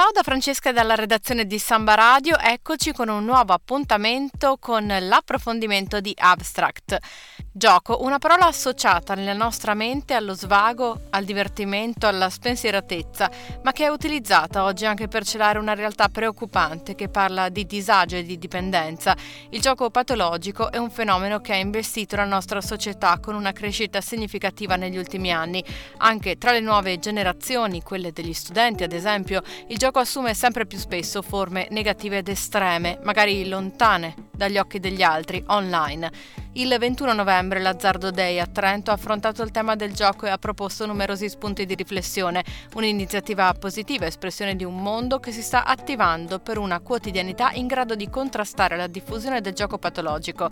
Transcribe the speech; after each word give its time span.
Ciao 0.00 0.12
da 0.14 0.22
Francesca 0.22 0.70
e 0.70 0.72
dalla 0.72 0.94
redazione 0.94 1.44
di 1.44 1.58
Samba 1.58 1.94
Radio, 1.94 2.38
eccoci 2.38 2.90
con 2.90 3.10
un 3.10 3.22
nuovo 3.22 3.52
appuntamento 3.52 4.56
con 4.58 4.86
l'approfondimento 4.86 6.00
di 6.00 6.14
Abstract. 6.16 6.98
Gioco, 7.52 8.02
una 8.02 8.18
parola 8.18 8.46
associata 8.46 9.14
nella 9.14 9.34
nostra 9.34 9.74
mente 9.74 10.14
allo 10.14 10.32
svago, 10.32 11.02
al 11.10 11.24
divertimento, 11.24 12.06
alla 12.06 12.30
spensieratezza, 12.30 13.30
ma 13.62 13.72
che 13.72 13.84
è 13.84 13.88
utilizzata 13.88 14.64
oggi 14.64 14.86
anche 14.86 15.08
per 15.08 15.26
celare 15.26 15.58
una 15.58 15.74
realtà 15.74 16.08
preoccupante 16.08 16.94
che 16.94 17.08
parla 17.08 17.50
di 17.50 17.66
disagio 17.66 18.16
e 18.16 18.22
di 18.22 18.38
dipendenza. 18.38 19.14
Il 19.50 19.60
gioco 19.60 19.90
patologico 19.90 20.70
è 20.70 20.78
un 20.78 20.90
fenomeno 20.90 21.40
che 21.40 21.52
ha 21.52 21.56
investito 21.56 22.16
la 22.16 22.24
nostra 22.24 22.62
società 22.62 23.18
con 23.18 23.34
una 23.34 23.52
crescita 23.52 24.00
significativa 24.00 24.76
negli 24.76 24.96
ultimi 24.96 25.30
anni. 25.30 25.62
Anche 25.98 26.38
tra 26.38 26.52
le 26.52 26.60
nuove 26.60 26.98
generazioni, 27.00 27.82
quelle 27.82 28.12
degli 28.12 28.32
studenti 28.32 28.84
ad 28.84 28.92
esempio, 28.92 29.42
il 29.66 29.76
gioco 29.76 29.89
assume 29.98 30.34
sempre 30.34 30.66
più 30.66 30.78
spesso 30.78 31.22
forme 31.22 31.66
negative 31.70 32.18
ed 32.18 32.28
estreme, 32.28 32.98
magari 33.02 33.48
lontane 33.48 34.14
dagli 34.30 34.58
occhi 34.58 34.78
degli 34.78 35.02
altri, 35.02 35.42
online. 35.48 36.10
Il 36.54 36.76
21 36.76 37.12
novembre 37.12 37.60
l'Azzardo 37.60 38.10
Day 38.10 38.40
a 38.40 38.46
Trento 38.46 38.90
ha 38.90 38.94
affrontato 38.94 39.44
il 39.44 39.52
tema 39.52 39.76
del 39.76 39.92
gioco 39.92 40.26
e 40.26 40.30
ha 40.30 40.36
proposto 40.36 40.84
numerosi 40.84 41.28
spunti 41.28 41.64
di 41.64 41.76
riflessione, 41.76 42.42
un'iniziativa 42.74 43.54
positiva, 43.56 44.06
espressione 44.06 44.56
di 44.56 44.64
un 44.64 44.82
mondo 44.82 45.20
che 45.20 45.30
si 45.30 45.42
sta 45.42 45.64
attivando 45.64 46.40
per 46.40 46.58
una 46.58 46.80
quotidianità 46.80 47.52
in 47.52 47.68
grado 47.68 47.94
di 47.94 48.10
contrastare 48.10 48.76
la 48.76 48.88
diffusione 48.88 49.40
del 49.40 49.52
gioco 49.52 49.78
patologico. 49.78 50.48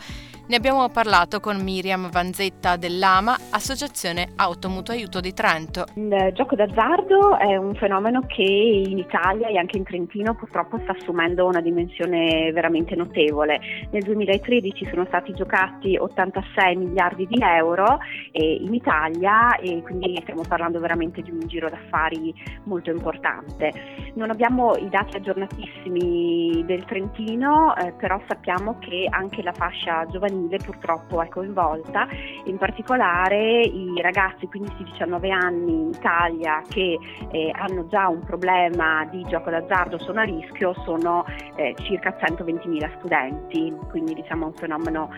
Ne 0.46 0.56
abbiamo 0.56 0.88
parlato 0.88 1.40
con 1.40 1.60
Miriam 1.60 2.08
Vanzetta 2.10 2.76
dell'AMA, 2.76 3.36
Associazione 3.50 4.34
Automutuo 4.36 4.94
Aiuto 4.94 5.18
di 5.18 5.34
Trento. 5.34 5.84
Il 5.94 6.30
gioco 6.32 6.54
d'azzardo 6.54 7.38
è 7.38 7.56
un 7.56 7.74
fenomeno 7.74 8.24
che 8.24 8.42
in 8.42 8.98
Italia 8.98 9.48
e 9.48 9.58
anche 9.58 9.76
in 9.76 9.82
Trentino 9.82 10.36
purtroppo 10.36 10.78
sta 10.84 10.92
assumendo 10.92 11.44
una 11.44 11.60
dimensione 11.60 12.52
veramente 12.52 12.94
notevole. 12.94 13.58
Nel 13.90 14.04
2013 14.04 14.86
sono 14.90 15.04
stati 15.06 15.34
giocati 15.34 15.87
86 15.96 16.76
miliardi 16.76 17.26
di 17.26 17.38
euro 17.40 17.98
in 18.32 18.74
Italia 18.74 19.56
e 19.56 19.82
quindi 19.82 20.18
stiamo 20.22 20.42
parlando 20.46 20.80
veramente 20.80 21.22
di 21.22 21.30
un 21.30 21.40
giro 21.46 21.68
d'affari 21.68 22.34
molto 22.64 22.90
importante. 22.90 23.72
Non 24.14 24.30
abbiamo 24.30 24.76
i 24.76 24.88
dati 24.88 25.16
aggiornatissimi 25.16 26.64
del 26.66 26.84
Trentino, 26.84 27.74
eh, 27.76 27.92
però 27.92 28.20
sappiamo 28.26 28.78
che 28.78 29.06
anche 29.08 29.42
la 29.42 29.52
fascia 29.52 30.06
giovanile 30.06 30.58
purtroppo 30.58 31.22
è 31.22 31.28
coinvolta, 31.28 32.06
in 32.44 32.58
particolare 32.58 33.60
i 33.62 34.00
ragazzi 34.00 34.48
15-19 34.50 35.30
anni 35.30 35.72
in 35.72 35.88
Italia 35.94 36.62
che 36.68 36.98
eh, 37.30 37.50
hanno 37.54 37.86
già 37.88 38.08
un 38.08 38.24
problema 38.24 39.04
di 39.10 39.24
gioco 39.28 39.50
d'azzardo 39.50 39.98
sono 39.98 40.20
a 40.20 40.24
rischio 40.24 40.74
sono 40.84 41.24
eh, 41.56 41.74
circa 41.82 42.16
120.000 42.18 42.98
studenti, 42.98 43.72
quindi 43.88 44.14
diciamo 44.14 44.46
un 44.46 44.54
fenomeno 44.54 45.10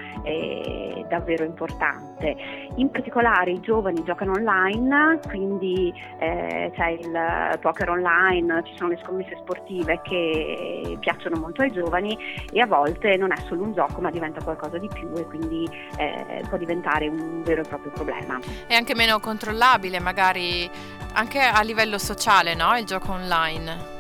davvero 1.09 1.45
importante. 1.45 2.37
In 2.77 2.91
particolare 2.91 3.51
i 3.51 3.61
giovani 3.61 4.03
giocano 4.05 4.33
online, 4.33 5.21
quindi 5.29 5.93
eh, 6.19 6.71
c'è 6.75 6.89
il 6.89 7.59
poker 7.61 7.91
online, 7.91 8.63
ci 8.65 8.77
sono 8.77 8.91
le 8.91 9.01
scommesse 9.03 9.37
sportive 9.43 10.01
che 10.03 10.97
piacciono 11.01 11.37
molto 11.37 11.63
ai 11.63 11.73
giovani 11.73 12.17
e 12.53 12.61
a 12.61 12.67
volte 12.67 13.17
non 13.17 13.33
è 13.33 13.37
solo 13.49 13.65
un 13.65 13.73
gioco 13.73 14.01
ma 14.01 14.11
diventa 14.11 14.43
qualcosa 14.43 14.79
di 14.79 14.89
più 14.93 15.11
e 15.17 15.25
quindi 15.27 15.69
eh, 15.97 16.43
può 16.49 16.57
diventare 16.57 17.09
un 17.09 17.43
vero 17.43 17.63
e 17.63 17.69
proprio 17.69 17.91
problema. 17.91 18.39
È 18.67 18.75
anche 18.75 18.95
meno 18.95 19.19
controllabile 19.19 19.99
magari 19.99 20.71
anche 21.15 21.41
a 21.41 21.61
livello 21.63 21.99
sociale, 21.99 22.55
no? 22.55 22.77
Il 22.77 22.85
gioco 22.85 23.13
online. 23.13 24.00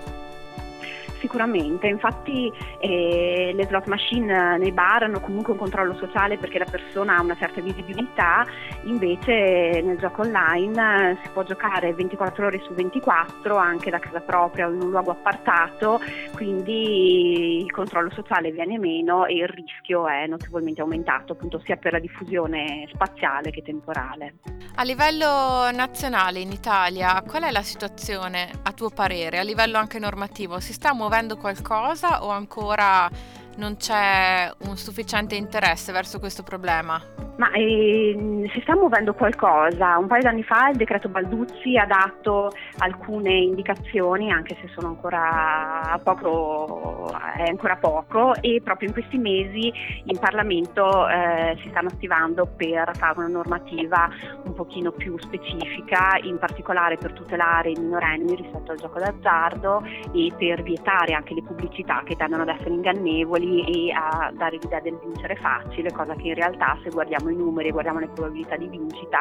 Sicuramente, 1.20 1.86
infatti 1.86 2.50
eh, 2.78 3.52
le 3.54 3.66
slot 3.66 3.86
machine 3.88 4.56
nei 4.56 4.72
bar 4.72 5.02
hanno 5.02 5.20
comunque 5.20 5.52
un 5.52 5.58
controllo 5.58 5.94
sociale 5.96 6.38
perché 6.38 6.58
la 6.58 6.64
persona 6.64 7.16
ha 7.16 7.20
una 7.20 7.36
certa 7.36 7.60
visibilità, 7.60 8.46
invece 8.84 9.82
nel 9.84 9.98
gioco 9.98 10.22
online 10.22 11.18
si 11.22 11.28
può 11.28 11.42
giocare 11.42 11.92
24 11.92 12.46
ore 12.46 12.60
su 12.60 12.72
24 12.72 13.54
anche 13.56 13.90
da 13.90 13.98
casa 13.98 14.20
propria 14.20 14.66
o 14.66 14.70
in 14.70 14.80
un 14.80 14.88
luogo 14.88 15.10
appartato, 15.10 16.00
quindi 16.34 17.60
il 17.60 17.70
controllo 17.70 18.10
sociale 18.10 18.50
viene 18.50 18.78
meno 18.78 19.26
e 19.26 19.34
il 19.34 19.48
rischio 19.48 20.08
è 20.08 20.26
notevolmente 20.26 20.80
aumentato 20.80 21.34
appunto 21.34 21.60
sia 21.66 21.76
per 21.76 21.92
la 21.92 21.98
diffusione 21.98 22.88
spaziale 22.94 23.50
che 23.50 23.60
temporale. 23.60 24.36
A 24.76 24.84
livello 24.84 25.70
nazionale 25.70 26.38
in 26.38 26.50
Italia 26.50 27.22
qual 27.26 27.42
è 27.42 27.50
la 27.50 27.62
situazione 27.62 28.50
a 28.62 28.72
tuo 28.72 28.88
parere, 28.88 29.38
a 29.38 29.42
livello 29.42 29.76
anche 29.76 29.98
normativo? 29.98 30.60
Si 30.60 30.72
sta 30.72 30.94
muovendo 30.94 31.08
muovendo 31.10 31.36
qualcosa 31.36 32.22
o 32.22 32.30
ancora 32.30 33.10
non 33.56 33.76
c'è 33.76 34.50
un 34.66 34.76
sufficiente 34.76 35.34
interesse 35.34 35.92
verso 35.92 36.18
questo 36.18 36.42
problema? 36.42 37.00
Ma 37.40 37.50
eh, 37.52 38.48
si 38.52 38.60
sta 38.60 38.76
muovendo 38.76 39.14
qualcosa. 39.14 39.96
Un 39.96 40.06
paio 40.08 40.20
d'anni 40.20 40.42
fa 40.42 40.68
il 40.68 40.76
decreto 40.76 41.08
Balduzzi 41.08 41.78
ha 41.78 41.86
dato 41.86 42.52
alcune 42.78 43.32
indicazioni, 43.32 44.30
anche 44.30 44.58
se 44.60 44.68
sono 44.74 44.88
ancora 44.88 45.98
poco, 46.04 47.10
è 47.38 47.48
ancora 47.48 47.76
poco, 47.76 48.34
e 48.42 48.60
proprio 48.62 48.88
in 48.88 48.94
questi 48.94 49.16
mesi 49.16 49.72
in 50.04 50.18
Parlamento 50.18 51.08
eh, 51.08 51.56
si 51.62 51.70
stanno 51.70 51.88
attivando 51.88 52.44
per 52.44 52.90
fare 52.94 53.18
una 53.20 53.28
normativa 53.28 54.10
un 54.44 54.52
pochino 54.52 54.92
più 54.92 55.18
specifica, 55.18 56.18
in 56.22 56.38
particolare 56.38 56.98
per 56.98 57.12
tutelare 57.14 57.70
i 57.70 57.78
minorenni 57.78 58.34
rispetto 58.34 58.72
al 58.72 58.78
gioco 58.78 58.98
d'azzardo 58.98 59.82
e 60.12 60.30
per 60.36 60.62
vietare 60.62 61.14
anche 61.14 61.32
le 61.32 61.42
pubblicità 61.42 62.02
che 62.04 62.16
tendono 62.16 62.42
ad 62.42 62.48
essere 62.48 62.74
ingannevoli 62.74 63.39
e 63.42 63.92
a 63.92 64.30
dare 64.34 64.58
l'idea 64.60 64.80
del 64.80 64.98
vincere 65.02 65.36
facile, 65.36 65.92
cosa 65.92 66.14
che 66.14 66.28
in 66.28 66.34
realtà 66.34 66.78
se 66.82 66.90
guardiamo 66.90 67.30
i 67.30 67.36
numeri 67.36 67.68
e 67.68 67.72
guardiamo 67.72 67.98
le 67.98 68.08
probabilità 68.08 68.56
di 68.56 68.68
vincita, 68.68 69.18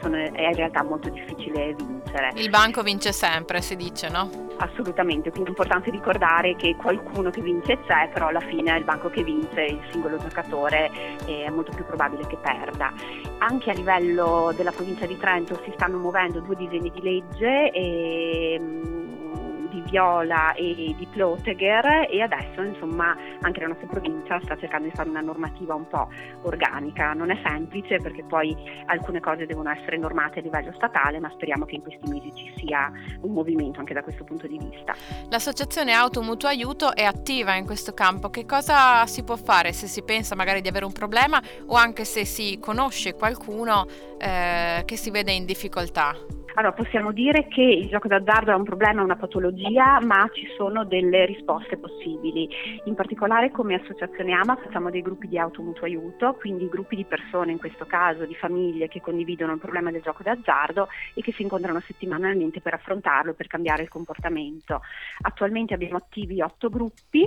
sono, 0.00 0.16
è 0.16 0.46
in 0.46 0.54
realtà 0.54 0.82
molto 0.82 1.08
difficile 1.08 1.74
vincere. 1.74 2.32
Il 2.34 2.50
banco 2.50 2.82
vince 2.82 3.12
sempre, 3.12 3.60
si 3.60 3.76
dice, 3.76 4.08
no? 4.08 4.48
Assolutamente, 4.58 5.30
quindi 5.30 5.48
è 5.48 5.52
importante 5.52 5.90
ricordare 5.90 6.54
che 6.56 6.76
qualcuno 6.76 7.30
che 7.30 7.40
vince 7.40 7.78
c'è, 7.86 8.10
però 8.12 8.26
alla 8.28 8.40
fine 8.40 8.74
è 8.74 8.78
il 8.78 8.84
banco 8.84 9.08
che 9.08 9.22
vince, 9.22 9.62
il 9.62 9.80
singolo 9.90 10.18
giocatore 10.18 10.90
è 11.24 11.48
molto 11.48 11.72
più 11.74 11.84
probabile 11.86 12.26
che 12.26 12.36
perda. 12.36 12.92
Anche 13.38 13.70
a 13.70 13.74
livello 13.74 14.52
della 14.54 14.72
provincia 14.72 15.06
di 15.06 15.16
Trento 15.16 15.58
si 15.64 15.72
stanno 15.74 15.96
muovendo 15.96 16.40
due 16.40 16.56
disegni 16.56 16.90
di 16.90 17.00
legge 17.00 17.70
e 17.70 18.60
di 18.60 18.89
Viola 19.90 20.54
e 20.54 20.94
di 20.96 21.06
Plotegher 21.10 22.06
e 22.08 22.22
adesso 22.22 22.62
insomma 22.62 23.16
anche 23.40 23.60
la 23.60 23.66
nostra 23.66 23.88
provincia 23.88 24.40
sta 24.44 24.56
cercando 24.56 24.88
di 24.88 24.94
fare 24.94 25.08
una 25.08 25.20
normativa 25.20 25.74
un 25.74 25.86
po' 25.88 26.08
organica. 26.42 27.12
Non 27.12 27.30
è 27.30 27.38
semplice 27.44 27.98
perché 27.98 28.22
poi 28.22 28.56
alcune 28.86 29.20
cose 29.20 29.46
devono 29.46 29.70
essere 29.70 29.98
normate 29.98 30.38
a 30.38 30.42
livello 30.42 30.72
statale, 30.74 31.18
ma 31.18 31.30
speriamo 31.30 31.64
che 31.64 31.74
in 31.74 31.82
questi 31.82 32.08
mesi 32.08 32.32
ci 32.34 32.52
sia 32.56 32.90
un 33.22 33.32
movimento 33.32 33.80
anche 33.80 33.94
da 33.94 34.02
questo 34.02 34.24
punto 34.24 34.46
di 34.46 34.58
vista. 34.58 34.94
L'associazione 35.28 35.92
Auto 35.92 36.22
Mutuo 36.22 36.48
Aiuto 36.48 36.94
è 36.94 37.04
attiva 37.04 37.54
in 37.54 37.66
questo 37.66 37.92
campo. 37.92 38.30
Che 38.30 38.46
cosa 38.46 39.06
si 39.06 39.24
può 39.24 39.36
fare 39.36 39.72
se 39.72 39.86
si 39.88 40.02
pensa 40.02 40.34
magari 40.34 40.60
di 40.60 40.68
avere 40.68 40.84
un 40.84 40.92
problema 40.92 41.42
o 41.66 41.74
anche 41.74 42.04
se 42.04 42.24
si 42.24 42.58
conosce 42.60 43.14
qualcuno 43.14 43.86
eh, 44.18 44.82
che 44.84 44.96
si 44.96 45.10
vede 45.10 45.32
in 45.32 45.44
difficoltà? 45.44 46.39
Allora, 46.60 46.74
possiamo 46.74 47.10
dire 47.10 47.48
che 47.48 47.62
il 47.62 47.88
gioco 47.88 48.06
d'azzardo 48.06 48.52
è 48.52 48.54
un 48.54 48.64
problema, 48.64 49.02
una 49.02 49.16
patologia, 49.16 49.98
ma 50.02 50.28
ci 50.30 50.46
sono 50.58 50.84
delle 50.84 51.24
risposte 51.24 51.78
possibili. 51.78 52.46
In 52.84 52.94
particolare 52.94 53.50
come 53.50 53.76
associazione 53.76 54.34
AMA 54.34 54.56
facciamo 54.56 54.90
dei 54.90 55.00
gruppi 55.00 55.26
di 55.26 55.38
automutuo 55.38 55.86
aiuto, 55.86 56.34
quindi 56.34 56.68
gruppi 56.68 56.96
di 56.96 57.06
persone, 57.06 57.52
in 57.52 57.58
questo 57.58 57.86
caso 57.86 58.26
di 58.26 58.34
famiglie 58.34 58.88
che 58.88 59.00
condividono 59.00 59.54
il 59.54 59.58
problema 59.58 59.90
del 59.90 60.02
gioco 60.02 60.22
d'azzardo 60.22 60.88
e 61.14 61.22
che 61.22 61.32
si 61.32 61.40
incontrano 61.40 61.80
settimanalmente 61.80 62.60
per 62.60 62.74
affrontarlo, 62.74 63.32
per 63.32 63.46
cambiare 63.46 63.84
il 63.84 63.88
comportamento. 63.88 64.82
Attualmente 65.22 65.72
abbiamo 65.72 65.96
attivi 65.96 66.42
otto 66.42 66.68
gruppi 66.68 67.26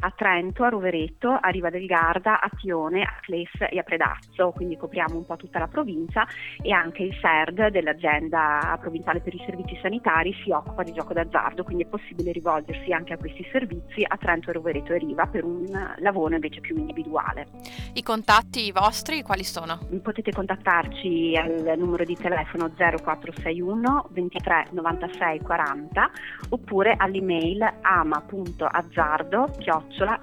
a 0.00 0.12
Trento, 0.14 0.62
a 0.62 0.68
Rovereto, 0.68 1.30
a 1.30 1.48
Riva 1.48 1.70
del 1.70 1.86
Garda, 1.86 2.38
a 2.38 2.50
Tione, 2.54 3.00
a 3.00 3.16
Cles 3.22 3.48
e 3.70 3.78
a 3.78 3.82
Predazzo, 3.82 4.50
quindi 4.50 4.76
copriamo 4.76 5.16
un 5.16 5.24
po' 5.24 5.36
tutta 5.36 5.58
la 5.58 5.68
provincia 5.68 6.26
e 6.60 6.70
anche 6.70 7.02
il 7.02 7.14
SERD 7.18 7.68
dell'azienda 7.68 8.72
provinciale 8.78 9.20
per 9.20 9.34
i 9.34 9.42
servizi 9.44 9.78
sanitari 9.80 10.34
si 10.44 10.50
occupa 10.50 10.82
di 10.82 10.92
gioco 10.92 11.12
d'azzardo, 11.12 11.64
quindi 11.64 11.84
è 11.84 11.86
possibile 11.86 12.32
rivolgersi 12.32 12.92
anche 12.92 13.12
a 13.12 13.16
questi 13.16 13.46
servizi 13.50 14.04
a 14.06 14.16
Trento, 14.16 14.52
Rovereto 14.52 14.92
e 14.92 14.98
Riva 14.98 15.26
per 15.26 15.44
un 15.44 15.66
lavoro 15.98 16.34
invece 16.34 16.60
più 16.60 16.76
individuale. 16.76 17.46
I 17.94 18.02
contatti 18.02 18.70
vostri 18.72 19.22
quali 19.22 19.44
sono? 19.44 19.78
Potete 20.02 20.32
contattarci 20.32 21.36
al 21.36 21.74
numero 21.76 22.04
di 22.04 22.16
telefono 22.16 22.70
0461 22.76 24.08
23 24.10 24.66
96 24.70 25.40
40 25.40 26.10
oppure 26.50 26.94
all'email 26.96 27.74
ama.azzardo 27.82 29.48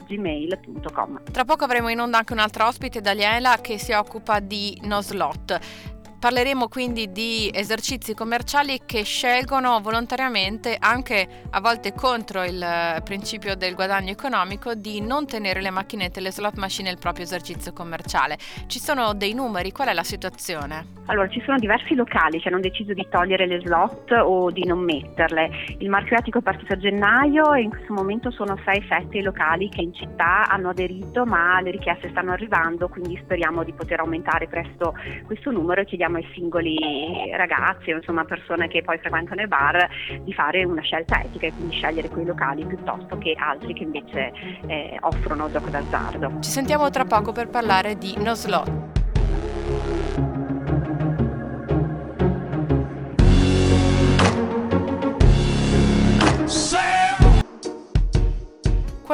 gmail.com. 0.08 1.24
Tra 1.32 1.46
poco 1.46 1.64
avremo 1.64 1.90
in 1.90 2.00
onda 2.00 2.20
anche 2.20 2.34
un'altra 2.34 2.68
ospite, 2.68 3.02
Daniela, 3.02 3.58
che 3.62 3.78
si 3.78 3.94
occupa 3.94 4.40
di 4.40 4.80
no 4.84 5.02
slot. 5.02 6.00
Parleremo 6.22 6.68
quindi 6.68 7.12
di 7.12 7.50
esercizi 7.52 8.14
commerciali 8.14 8.82
che 8.86 9.02
scelgono 9.02 9.80
volontariamente, 9.82 10.78
anche 10.80 11.28
a 11.50 11.60
volte 11.60 11.94
contro 11.94 12.44
il 12.44 12.62
eh, 12.62 13.02
principio 13.04 13.56
del 13.56 13.74
guadagno 13.74 14.12
economico, 14.12 14.76
di 14.76 15.02
non 15.02 15.26
tenere 15.26 15.62
le 15.62 15.72
macchinette, 15.72 16.20
le 16.20 16.32
slot 16.32 16.58
machine 16.58 16.90
nel 16.90 17.00
proprio 17.00 17.26
esercizio 17.26 17.74
commerciale. 17.74 18.38
Ci 18.68 18.78
sono 18.78 19.16
dei 19.16 19.34
numeri, 19.34 19.72
qual 19.72 19.88
è 19.88 19.94
la 19.94 20.04
situazione? 20.04 21.00
Allora, 21.08 21.28
ci 21.28 21.42
sono 21.44 21.58
diversi 21.58 21.96
locali 21.96 22.40
che 22.40 22.50
hanno 22.50 22.60
deciso 22.60 22.94
di 22.94 23.06
togliere 23.10 23.48
le 23.48 23.60
slot 23.62 24.12
o 24.12 24.52
di 24.52 24.64
non 24.64 24.80
metterle. 24.80 25.50
Il 25.80 25.90
marchio 25.90 26.18
etico 26.18 26.38
è 26.38 26.42
partito 26.42 26.74
a 26.74 26.78
gennaio 26.78 27.52
e 27.54 27.64
in 27.64 27.72
questo 27.72 27.94
momento 27.94 28.30
sono 28.30 28.54
6-7 28.54 29.18
i 29.18 29.24
locali 29.24 29.70
che 29.70 29.82
in 29.82 29.94
città 29.94 30.48
hanno 30.48 30.70
aderito, 30.70 31.26
ma 31.26 31.60
le 31.62 31.72
richieste 31.72 32.10
stanno 32.12 32.32
arrivando, 32.32 32.88
quindi 32.90 33.20
speriamo 33.24 33.64
di 33.64 33.74
poter 33.74 34.02
aumentare 34.02 34.48
presto 34.48 34.94
questo 35.26 35.50
numero 35.50 35.82
e 35.82 35.86
chiediamo 35.86 36.11
chiediamo 36.12 36.18
ai 36.18 36.28
singoli 36.34 36.78
ragazzi 37.36 37.92
o 37.92 37.98
insomma 37.98 38.26
persone 38.26 38.68
che 38.68 38.82
poi 38.84 38.98
frequentano 39.00 39.42
i 39.42 39.48
bar 39.48 39.88
di 40.22 40.34
fare 40.34 40.64
una 40.64 40.82
scelta 40.82 41.22
etica 41.24 41.48
e 41.48 41.54
quindi 41.54 41.76
scegliere 41.76 42.10
quei 42.10 42.26
locali 42.26 42.66
piuttosto 42.66 43.18
che 43.18 43.36
altri 43.38 43.74
che 43.74 43.84
invece 43.84 44.32
eh, 44.68 44.98
offrono 45.02 45.50
gioco 45.50 45.70
d'azzardo. 45.70 46.40
Ci 46.42 46.50
sentiamo 46.50 46.90
tra 46.90 47.06
poco 47.06 47.32
per 47.32 47.48
parlare 47.48 47.98
di 47.98 48.16
No 48.18 48.36
Slot. 48.36 50.30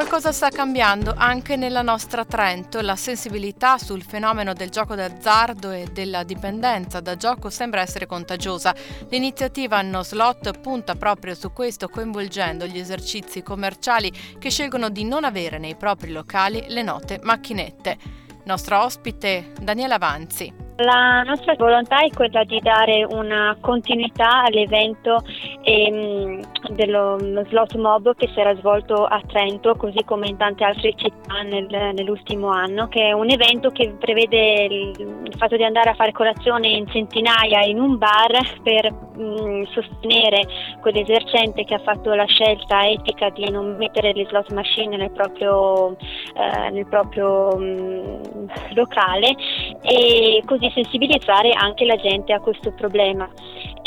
Qualcosa 0.08 0.32
sta 0.32 0.48
cambiando 0.48 1.12
anche 1.14 1.56
nella 1.56 1.82
nostra 1.82 2.24
Trento, 2.24 2.80
la 2.80 2.96
sensibilità 2.96 3.76
sul 3.76 4.02
fenomeno 4.02 4.54
del 4.54 4.70
gioco 4.70 4.94
d'azzardo 4.94 5.70
e 5.70 5.88
della 5.92 6.22
dipendenza 6.22 7.00
da 7.00 7.14
gioco 7.14 7.50
sembra 7.50 7.82
essere 7.82 8.06
contagiosa. 8.06 8.74
L'iniziativa 9.10 9.82
No 9.82 10.02
Slot 10.02 10.60
punta 10.60 10.94
proprio 10.94 11.34
su 11.34 11.52
questo 11.52 11.90
coinvolgendo 11.90 12.64
gli 12.64 12.78
esercizi 12.78 13.42
commerciali 13.42 14.10
che 14.38 14.48
scelgono 14.48 14.88
di 14.88 15.04
non 15.04 15.24
avere 15.24 15.58
nei 15.58 15.76
propri 15.76 16.10
locali 16.10 16.64
le 16.68 16.82
note 16.82 17.20
macchinette. 17.22 17.98
Nostra 18.44 18.82
ospite 18.82 19.52
Daniela 19.60 19.96
Avanzi. 19.96 20.66
La 20.80 21.22
nostra 21.24 21.54
volontà 21.56 21.98
è 21.98 22.08
quella 22.10 22.44
di 22.44 22.60
dare 22.60 23.04
una 23.04 23.56
continuità 23.60 24.44
all'evento 24.44 25.22
ehm, 25.62 26.40
dello 26.70 27.18
slot 27.48 27.74
mob 27.76 28.14
che 28.14 28.28
si 28.28 28.40
era 28.40 28.54
svolto 28.56 29.04
a 29.04 29.20
Trento, 29.26 29.74
così 29.76 30.02
come 30.04 30.28
in 30.28 30.36
tante 30.36 30.64
altre 30.64 30.94
città 30.94 31.42
nel, 31.42 31.66
nell'ultimo 31.68 32.48
anno, 32.48 32.88
che 32.88 33.08
è 33.08 33.12
un 33.12 33.30
evento 33.30 33.70
che 33.70 33.94
prevede 33.98 34.64
il, 34.64 35.34
fatto 35.36 35.56
di 35.56 35.64
andare 35.64 35.90
a 35.90 35.94
fare 35.94 36.12
colazione 36.12 36.68
in 36.68 36.88
centinaia 36.88 37.62
in 37.62 37.78
un 37.78 37.96
bar 37.96 38.60
per 38.62 38.92
mh, 38.92 39.22
mm, 39.22 39.62
sostenere 39.64 40.46
quell'esercente 40.80 41.64
che 41.64 41.74
ha 41.74 41.78
fatto 41.78 42.12
la 42.14 42.24
scelta 42.24 42.88
etica 42.88 43.30
di 43.30 43.48
non 43.48 43.76
mettere 43.76 44.12
le 44.12 44.26
slot 44.26 44.52
machine 44.52 44.96
nel 44.96 45.12
proprio, 45.12 45.96
eh, 45.96 46.70
nel 46.70 46.86
proprio 46.86 47.56
mh, 47.56 47.62
mm, 47.62 48.46
locale 48.74 49.34
e 49.82 50.42
così 50.44 50.70
sensibilizzare 50.74 51.52
anche 51.52 51.84
la 51.84 51.96
gente 51.96 52.32
a 52.32 52.40
questo 52.40 52.72
problema. 52.72 53.28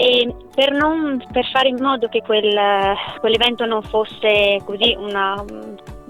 E 0.03 0.35
per, 0.55 0.71
non, 0.71 1.23
per 1.31 1.45
fare 1.51 1.69
in 1.69 1.77
modo 1.79 2.07
che 2.07 2.23
quel, 2.23 2.57
quell'evento 3.19 3.65
non 3.65 3.83
fosse 3.83 4.59
così 4.65 4.95
una, 4.97 5.35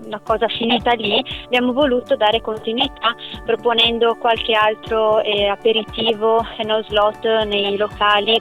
una 0.05 0.21
cosa 0.23 0.47
finita 0.47 0.93
lì, 0.93 1.21
abbiamo 1.43 1.73
voluto 1.73 2.15
dare 2.15 2.39
continuità 2.39 3.13
proponendo 3.45 4.15
qualche 4.15 4.53
altro 4.53 5.19
eh, 5.19 5.47
aperitivo 5.47 6.41
e 6.57 6.63
no 6.63 6.81
slot 6.83 7.25
nei 7.43 7.75
locali 7.75 8.39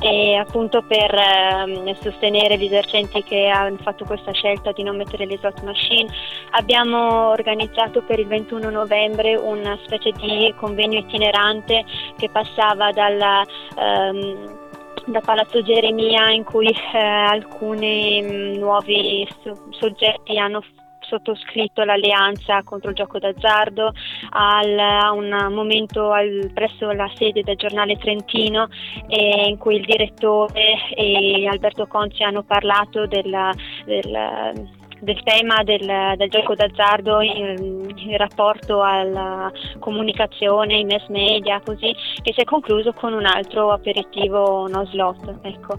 e 0.00 0.34
appunto 0.36 0.82
per 0.82 1.14
eh, 1.14 1.96
sostenere 2.00 2.56
gli 2.56 2.64
esercenti 2.64 3.22
che 3.22 3.48
hanno 3.48 3.76
fatto 3.82 4.06
questa 4.06 4.32
scelta 4.32 4.72
di 4.72 4.82
non 4.82 4.96
mettere 4.96 5.26
le 5.26 5.36
slot 5.36 5.62
machine. 5.62 6.10
Abbiamo 6.52 7.28
organizzato 7.28 8.02
per 8.02 8.18
il 8.18 8.28
21 8.28 8.70
novembre 8.70 9.36
una 9.36 9.78
specie 9.84 10.12
di 10.12 10.54
convegno 10.56 11.00
itinerante 11.00 11.84
che 12.16 12.30
passava 12.30 12.92
dalla 12.92 13.44
ehm, 13.78 14.64
da 15.06 15.20
Palazzo 15.20 15.62
Geremia 15.62 16.30
in 16.30 16.44
cui 16.44 16.68
eh, 16.68 16.98
alcuni 16.98 18.22
mm, 18.22 18.54
nuovi 18.58 19.26
so- 19.42 19.68
soggetti 19.70 20.38
hanno 20.38 20.62
sottoscritto 21.00 21.84
l'alleanza 21.84 22.62
contro 22.64 22.90
il 22.90 22.96
gioco 22.96 23.20
d'azzardo 23.20 23.92
a 24.30 25.12
un 25.12 25.48
momento 25.52 26.10
al, 26.10 26.50
presso 26.52 26.90
la 26.90 27.08
sede 27.14 27.42
del 27.42 27.56
giornale 27.56 27.96
Trentino 27.96 28.66
eh, 29.06 29.46
in 29.46 29.56
cui 29.56 29.76
il 29.76 29.84
direttore 29.84 30.90
e 30.94 31.46
Alberto 31.46 31.86
Conci 31.86 32.24
hanno 32.24 32.42
parlato 32.42 33.06
della, 33.06 33.52
della 33.84 34.52
del 35.00 35.22
tema 35.22 35.62
del, 35.62 36.14
del 36.16 36.30
gioco 36.30 36.54
d'azzardo 36.54 37.20
in, 37.20 37.92
in, 37.94 38.16
rapporto 38.16 38.82
alla 38.82 39.50
comunicazione, 39.78 40.74
ai 40.74 40.84
mass 40.84 41.06
media, 41.08 41.60
così, 41.64 41.94
che 42.22 42.32
si 42.32 42.40
è 42.40 42.44
concluso 42.44 42.92
con 42.92 43.12
un 43.12 43.26
altro 43.26 43.72
aperitivo 43.72 44.66
no 44.68 44.86
slot. 44.86 45.38
Ecco. 45.42 45.78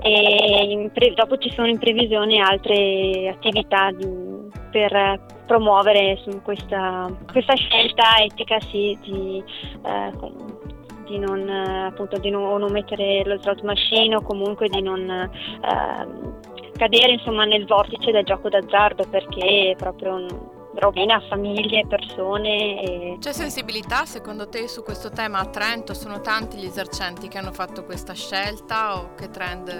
Pre, 0.00 1.14
dopo 1.14 1.38
ci 1.38 1.50
sono 1.52 1.68
in 1.68 1.78
previsione 1.78 2.40
altre 2.40 3.28
attività 3.28 3.90
di, 3.90 4.06
per 4.70 5.20
promuovere 5.46 6.20
questa, 6.42 7.10
questa, 7.32 7.54
scelta 7.54 8.18
etica 8.18 8.60
sì, 8.60 8.96
di, 9.02 9.42
eh, 9.86 10.12
di 11.06 11.18
non, 11.18 11.48
appunto, 11.48 12.18
di 12.18 12.28
non, 12.28 12.60
non, 12.60 12.70
mettere 12.70 13.24
lo 13.24 13.38
slot 13.38 13.62
machine 13.62 14.16
o 14.16 14.20
comunque 14.20 14.68
di 14.68 14.82
non 14.82 15.08
eh, 15.08 16.48
cadere 16.78 17.12
insomma, 17.12 17.44
nel 17.44 17.66
vortice 17.66 18.10
del 18.10 18.24
gioco 18.24 18.48
d'azzardo 18.48 19.04
perché 19.10 19.72
è 19.72 19.76
proprio 19.76 20.14
un, 20.14 20.26
rovina 20.74 21.20
famiglie, 21.28 21.86
persone. 21.86 22.82
E... 22.82 23.16
C'è 23.20 23.32
sensibilità 23.32 24.04
secondo 24.04 24.48
te 24.48 24.68
su 24.68 24.82
questo 24.82 25.10
tema 25.10 25.38
a 25.38 25.46
Trento? 25.46 25.94
Sono 25.94 26.20
tanti 26.20 26.58
gli 26.58 26.66
esercenti 26.66 27.28
che 27.28 27.38
hanno 27.38 27.52
fatto 27.52 27.84
questa 27.84 28.14
scelta 28.14 28.98
o 28.98 29.14
che 29.14 29.30
trend 29.30 29.70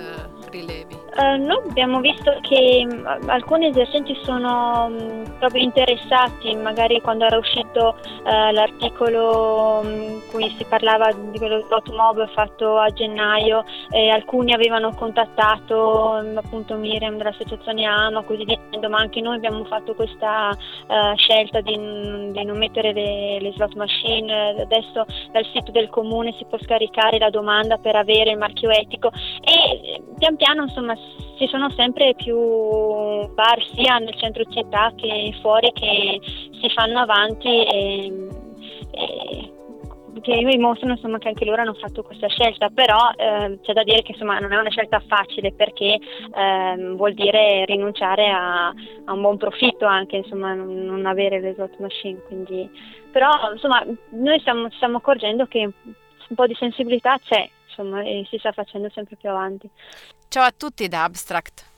rilevi? 0.50 0.94
Uh, 0.94 1.36
noi 1.44 1.60
abbiamo 1.68 2.00
visto 2.00 2.38
che 2.42 2.86
uh, 2.88 3.28
alcuni 3.28 3.68
esercenti 3.68 4.16
sono 4.22 4.86
um, 4.86 5.36
proprio 5.38 5.62
interessati, 5.62 6.54
magari 6.56 7.00
quando 7.00 7.24
era 7.24 7.36
uscito 7.36 7.96
uh, 7.98 8.52
l'articolo 8.52 9.80
um, 9.82 9.90
in 9.90 10.20
cui 10.30 10.48
si 10.56 10.64
parlava 10.64 11.12
di 11.12 11.38
quello 11.38 11.60
slot 11.66 11.90
mob 11.90 12.28
fatto 12.32 12.78
a 12.78 12.88
gennaio, 12.90 13.64
e 13.90 14.10
alcuni 14.10 14.52
avevano 14.52 14.92
contattato 14.94 16.20
um, 16.22 16.36
appunto 16.36 16.74
Miriam 16.76 17.16
dell'associazione 17.16 17.84
AMA, 17.84 18.22
così 18.22 18.44
dicendo, 18.44 18.88
ma 18.88 18.98
anche 18.98 19.20
noi 19.20 19.36
abbiamo 19.36 19.64
fatto 19.64 19.94
questa 19.94 20.56
uh, 20.88 21.16
scelta 21.16 21.60
di, 21.60 21.76
di, 21.76 22.44
non 22.44 22.58
mettere 22.58 22.92
le, 22.92 23.38
le, 23.40 23.52
slot 23.52 23.74
machine, 23.74 24.60
adesso 24.60 25.04
dal 25.30 25.46
sito 25.52 25.70
del 25.70 25.88
comune 25.88 26.34
si 26.36 26.44
può 26.44 26.58
scaricare 26.58 27.18
la 27.18 27.30
domanda 27.30 27.76
per 27.76 27.94
avere 27.96 28.30
il 28.30 28.38
marchio 28.38 28.70
etico 28.70 29.10
e 29.44 30.02
pian 30.18 30.36
piano 30.36 30.62
insomma 30.62 30.96
ci 31.38 31.46
sono 31.48 31.70
sempre 31.70 32.14
più 32.14 32.36
bar 32.36 33.64
sia 33.74 33.98
nel 33.98 34.14
centro 34.16 34.44
città 34.44 34.92
che 34.96 35.34
fuori 35.40 35.70
che 35.72 36.20
si 36.60 36.68
fanno 36.74 36.98
avanti 36.98 37.48
e, 37.48 38.28
e 38.90 39.47
che 40.20 40.36
dimostrano 40.44 40.94
insomma, 40.94 41.18
che 41.18 41.28
anche 41.28 41.44
loro 41.44 41.62
hanno 41.62 41.74
fatto 41.74 42.02
questa 42.02 42.28
scelta, 42.28 42.68
però 42.68 43.10
eh, 43.16 43.58
c'è 43.62 43.72
da 43.72 43.82
dire 43.82 44.02
che 44.02 44.12
insomma, 44.12 44.38
non 44.38 44.52
è 44.52 44.56
una 44.56 44.70
scelta 44.70 45.02
facile 45.06 45.52
perché 45.52 45.98
eh, 46.34 46.92
vuol 46.94 47.14
dire 47.14 47.64
rinunciare 47.64 48.28
a, 48.28 48.68
a, 48.68 49.12
un 49.12 49.20
buon 49.20 49.36
profitto 49.36 49.86
anche, 49.86 50.16
insomma, 50.16 50.54
non, 50.54 50.84
non 50.84 51.06
avere 51.06 51.40
le 51.40 51.54
slot 51.54 51.78
machine. 51.78 52.20
Quindi... 52.26 52.96
Però 53.10 53.30
insomma, 53.52 53.84
noi 54.10 54.38
stiamo, 54.40 54.70
stiamo 54.72 54.98
accorgendo 54.98 55.46
che 55.46 55.60
un 55.60 56.36
po' 56.36 56.46
di 56.46 56.54
sensibilità 56.54 57.18
c'è 57.18 57.48
insomma, 57.66 58.02
e 58.02 58.26
si 58.28 58.36
sta 58.38 58.52
facendo 58.52 58.90
sempre 58.90 59.16
più 59.16 59.30
avanti. 59.30 59.68
Ciao 60.28 60.44
a 60.44 60.52
tutti 60.56 60.86
da 60.88 61.04
Abstract. 61.04 61.77